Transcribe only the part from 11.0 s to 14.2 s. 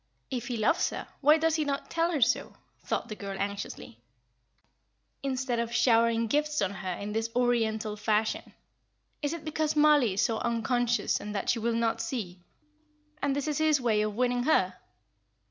and that she will not see, and this is his way of